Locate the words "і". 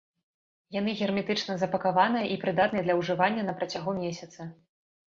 2.37-2.41